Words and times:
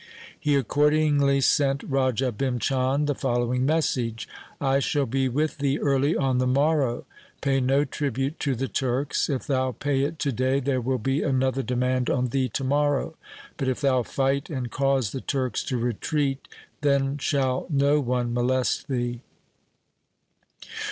He 0.39 0.55
accordingly 0.55 1.41
sent 1.41 1.83
Raja 1.83 2.31
Bhim 2.31 2.59
Chand 2.59 3.05
the 3.05 3.13
following 3.13 3.67
message,' 3.67 4.27
I 4.59 4.79
shall 4.79 5.05
be 5.05 5.29
with 5.29 5.59
thee 5.59 5.77
early 5.77 6.17
on 6.17 6.39
the 6.39 6.47
morrow. 6.47 7.05
Pay 7.41 7.59
no 7.59 7.85
tribute 7.85 8.39
to 8.39 8.55
the 8.55 8.67
Turks. 8.67 9.29
If 9.29 9.45
thou 9.45 9.73
pay 9.73 10.01
it 10.01 10.17
to 10.17 10.31
day, 10.31 10.59
there 10.59 10.81
will 10.81 10.97
be 10.97 11.21
another 11.21 11.61
demand 11.61 12.09
on 12.09 12.29
thee 12.29 12.49
to 12.49 12.63
morrow. 12.63 13.13
But 13.57 13.67
if 13.67 13.79
thou 13.81 14.01
fight 14.01 14.49
and 14.49 14.71
cause 14.71 15.11
the 15.11 15.21
Turks 15.21 15.63
to 15.65 15.77
retreat, 15.77 16.47
then 16.81 17.19
shall 17.19 17.67
no 17.69 17.99
one 17.99 18.33
molest 18.33 18.87
thee.' 18.87 19.21